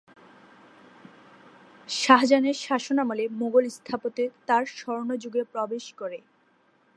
[1.89, 6.19] শাহজাহানের শাসনামলে মুঘল স্থাপত্য তার স্বর্ণযুগে প্রবেশ করে।